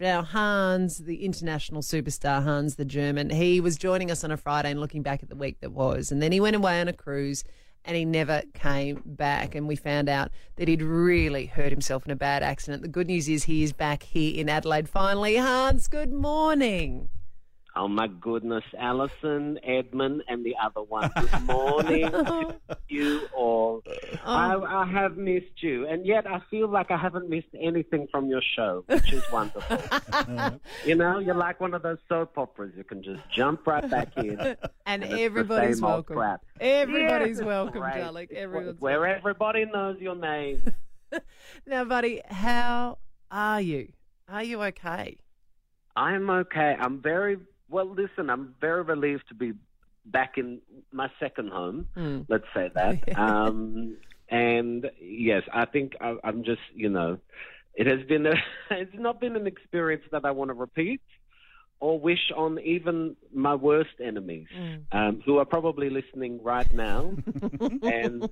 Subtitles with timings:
[0.00, 4.70] Now, Hans, the international superstar, Hans the German, he was joining us on a Friday
[4.70, 6.12] and looking back at the week that was.
[6.12, 7.42] And then he went away on a cruise
[7.84, 9.56] and he never came back.
[9.56, 12.82] And we found out that he'd really hurt himself in a bad accident.
[12.82, 15.34] The good news is he is back here in Adelaide finally.
[15.34, 17.08] Hans, good morning.
[17.74, 21.10] Oh my goodness, Alison, Edmund, and the other one.
[21.16, 22.56] Good morning to
[22.88, 23.82] you all.
[24.28, 28.28] I, I have missed you, and yet I feel like I haven't missed anything from
[28.28, 29.78] your show, which is wonderful.
[30.84, 32.72] you know, you're like one of those soap operas.
[32.76, 34.38] You can just jump right back in.
[34.86, 36.18] And and everybody's welcome.
[36.58, 38.28] Everybody's Yes, welcome, darling.
[38.34, 40.62] Everyone's Where everybody knows your name.
[41.66, 42.98] Now, buddy, how
[43.30, 43.92] are you?
[44.28, 45.18] Are you okay?
[45.96, 46.76] I'm okay.
[46.78, 47.38] I'm very
[47.68, 47.86] well.
[47.86, 49.52] Listen, I'm very relieved to be
[50.06, 50.60] back in
[50.92, 51.86] my second home.
[51.96, 52.26] Mm.
[52.28, 53.18] Let's say that.
[53.18, 53.96] um,
[54.30, 57.18] and yes, I think I, I'm just you know,
[57.74, 58.34] it has been a,
[58.70, 61.00] it's not been an experience that I want to repeat
[61.80, 64.80] or wish on even my worst enemies, Mm.
[64.92, 67.14] um, who are probably listening right now.
[67.82, 68.28] and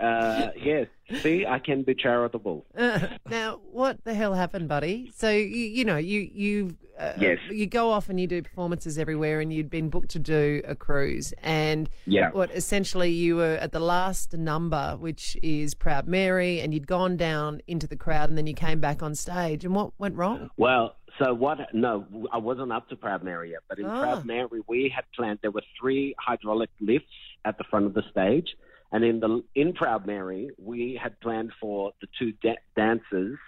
[0.00, 0.86] uh, yes,
[1.22, 2.66] see, I can be charitable.
[3.28, 5.10] now, what the hell happened, buddy?
[5.14, 7.38] So you, you know, you you uh, Yes.
[7.50, 10.74] you go off and you do performances everywhere, and you'd been booked to do a
[10.74, 12.30] cruise, and Yeah.
[12.30, 17.16] what essentially you were at the last number, which is Proud Mary, and you'd gone
[17.16, 20.50] down into the crowd, and then you came back on stage, and what went wrong?
[20.58, 21.72] Well, so what?
[21.74, 23.60] No, I wasn't up to Proud Mary yet.
[23.68, 24.00] But in Ah.
[24.00, 25.38] Proud Mary, we had planned.
[25.42, 27.12] There were three hydraulic lifts
[27.44, 28.56] at the front of the stage,
[28.90, 33.38] and in the in Proud Mary, we had planned for the two da- dancers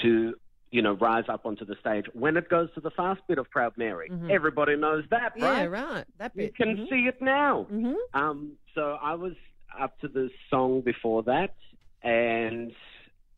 [0.00, 0.34] to,
[0.70, 2.06] you know, rise up onto the stage.
[2.14, 5.42] When it goes to the fast bit of Proud Mary, everybody knows that, Mm-hmm.
[5.44, 5.70] Yeah, right?
[5.70, 6.04] right.
[6.18, 6.56] That You bit.
[6.56, 6.88] can Mhm.
[6.88, 7.66] see it now.
[7.70, 7.96] Mhm.
[8.14, 9.34] Um, so I was
[9.78, 11.54] up to the song before that,
[12.02, 12.74] and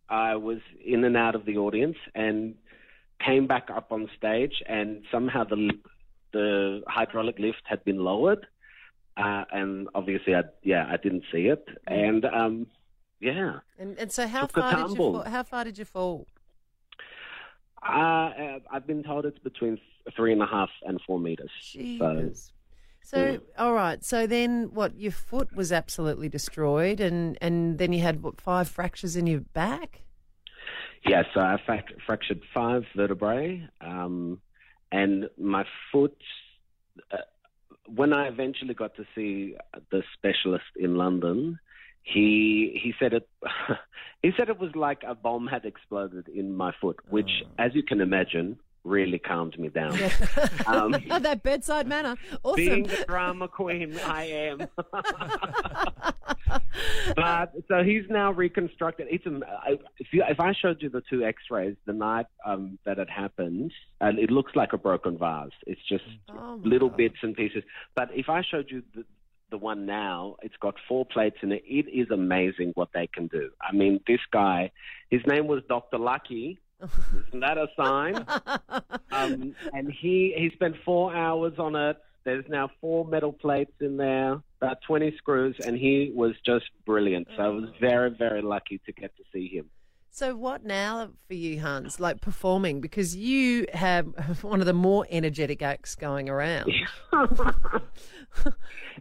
[0.09, 2.57] I was in and out of the audience, and
[3.25, 5.71] came back up on stage, and somehow the
[6.33, 8.47] the hydraulic lift had been lowered,
[9.17, 12.67] uh, and obviously, I yeah, I didn't see it, and um,
[13.21, 15.23] yeah, And, and so, how Took far did you fall?
[15.23, 16.27] How far did you fall?
[17.87, 19.79] uh, uh, I've been told it's between
[20.17, 21.51] three and a half and four meters.
[21.63, 22.53] Jesus.
[23.03, 24.03] So, all right.
[24.03, 24.99] So then, what?
[24.99, 28.41] Your foot was absolutely destroyed, and and then you had what?
[28.41, 30.01] Five fractures in your back.
[31.07, 34.41] Yeah, so I frac- fractured five vertebrae, um,
[34.91, 36.17] and my foot.
[37.11, 37.19] Uh,
[37.87, 39.57] when I eventually got to see
[39.91, 41.59] the specialist in London,
[42.03, 43.29] he he said it.
[44.23, 47.83] he said it was like a bomb had exploded in my foot, which, as you
[47.83, 49.99] can imagine, really calmed me down.
[50.67, 52.17] Um, that bedside manner.
[52.43, 52.57] Awesome.
[52.57, 54.69] being the drama queen I am.
[57.17, 59.07] But so he's now reconstructed.
[59.11, 59.45] It's um,
[59.99, 63.73] if you if I showed you the two X-rays the night um, that it happened,
[64.01, 65.51] and it looks like a broken vase.
[65.67, 66.99] It's just Oh, little God.
[66.99, 67.63] bits and pieces.
[67.95, 69.05] But if I showed you the
[69.51, 71.63] the one now, it's got four plates in it.
[71.67, 73.51] It is amazing what they can do.
[73.61, 74.73] I mean, this guy,
[75.11, 76.59] his name was Doctor Lucky.
[77.29, 78.27] Isn't that a sign?
[79.13, 81.97] um, and he he spent four hours on it.
[82.25, 87.29] There's now four metal plates in there, about 20 screws, and he was just brilliant.
[87.37, 89.71] So I was very, very lucky to get to see him.
[90.17, 91.99] So, what now for you, Hans?
[91.99, 94.07] Like performing, because you have
[94.45, 96.73] one of the more energetic acts going around.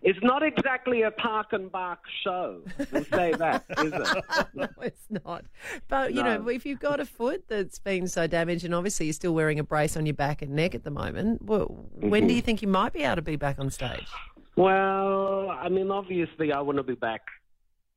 [0.02, 2.62] it's not exactly a park and bark show.
[2.92, 4.26] We'll say that, is it?
[4.56, 5.46] no, it's not.
[5.88, 6.40] But you No.
[6.40, 9.60] know, if you've got a foot that's been so damaged, and obviously you're still wearing
[9.60, 12.28] a brace on your back and neck at the moment, well, when Mm-hmm.
[12.28, 14.08] do you think you might be able to be back on stage?
[14.56, 17.22] Well, I mean, obviously, I want to be back,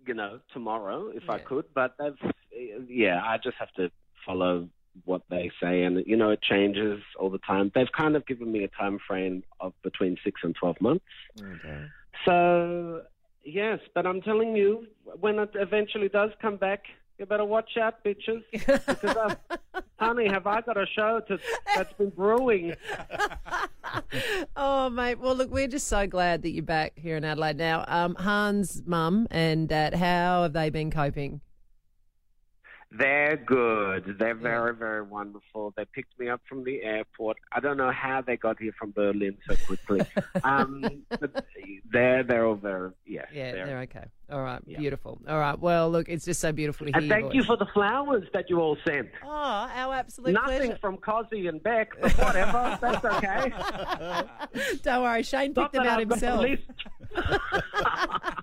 [0.07, 1.67] you know, tomorrow if I could.
[1.75, 2.17] But that's,
[2.89, 3.91] yeah, I just have to
[4.25, 4.69] follow
[5.05, 7.71] what they say, and you know, it changes all the time.
[7.75, 11.05] They've kind of given me a time frame of between six and twelve months.
[11.39, 11.87] Okay.
[12.25, 13.03] So
[13.45, 14.87] yes, but I'm telling you,
[15.21, 16.85] when it eventually does come back,
[17.19, 19.35] you better watch out, bitches, because uh,
[19.99, 21.39] honey, have I got a show to,
[21.75, 22.75] that's been brewing?
[24.57, 25.19] oh, mate.
[25.19, 27.85] Well, look, we're just so glad that you're back here in Adelaide now.
[27.89, 31.41] Um, Hans' mum and dad, how have they been coping?
[32.93, 34.17] They're good.
[34.19, 35.75] They're very, very wonderful.
[35.77, 37.37] They picked me up from the airport.
[37.53, 40.03] I don't know how they got here from Berlin so quickly.
[40.45, 41.45] um, but
[41.93, 43.25] they're they're all very yeah.
[43.33, 44.05] Yeah, they're- they're okay.
[44.31, 44.79] All right, Yeah.
[44.79, 45.21] beautiful.
[45.29, 47.67] All right, well, look, it's just so beautiful to hear And thank you for the
[47.67, 49.09] flowers that you all sent.
[49.25, 50.79] Oh, our absolute Nothing pleasure.
[50.81, 52.77] from Cozzy and Beck, but whatever.
[52.81, 53.53] That's okay.
[54.83, 56.45] Don't worry, Shane Not picked them out himself.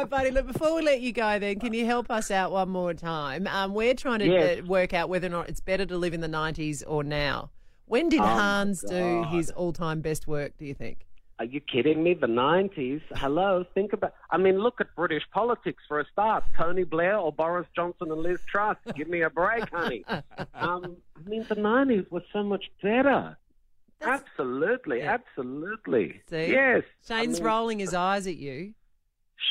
[0.00, 0.30] right, buddy.
[0.30, 3.46] Look, before we let you go, then, can you help us out one more time?
[3.46, 4.60] Um, we're trying to Yes.
[4.60, 7.50] uh, work out whether or not it's better to live in the 90s or now.
[7.86, 11.06] When did Oh, Hans do his all time best work, do you think?
[11.38, 12.14] Are you kidding me?
[12.14, 13.00] The 90s?
[13.14, 14.12] Hello, think about.
[14.30, 16.42] I mean, look at British politics for a start.
[16.56, 18.76] Tony Blair or Boris Johnson and Liz Truss.
[18.96, 20.04] Give me a break, honey.
[20.54, 23.36] Um, I mean, the 90s was so much better.
[24.02, 25.14] absolutely, yeah.
[25.14, 26.20] absolutely.
[26.28, 26.50] See?
[26.50, 26.82] Yes.
[27.08, 28.74] I Shane's mean, rolling his eyes at you.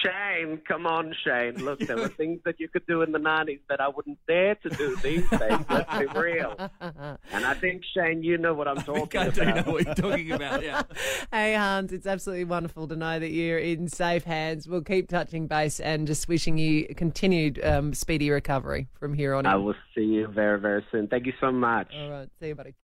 [0.04, 1.56] Shane, come on, Shane.
[1.66, 4.56] Look, there were things that you could do in the 90s that I wouldn't dare
[4.56, 5.60] to do these days.
[5.70, 6.56] Let's be real.
[7.32, 9.68] And I think, Shane, you know what I'm talking I do know about.
[9.68, 10.64] what you're talking about.
[10.64, 10.84] Yeah.
[11.32, 14.68] Hey, Hans, it's absolutely wonderful to know that you're in safe hands.
[14.68, 19.46] We'll keep touching base and just wishing you continued um, speedy recovery from here on
[19.46, 19.52] in.
[19.52, 21.08] I will see you very, very soon.
[21.08, 21.92] Thank you so much.
[21.96, 22.30] All right.
[22.40, 22.74] See you, buddy.